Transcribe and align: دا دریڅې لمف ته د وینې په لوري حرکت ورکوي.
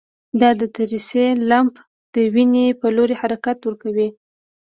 دا 0.39 0.49
دریڅې 0.59 1.25
لمف 1.49 1.75
ته 1.77 1.83
د 2.13 2.15
وینې 2.33 2.65
په 2.79 2.87
لوري 2.95 3.15
حرکت 3.21 3.57
ورکوي. 3.63 4.09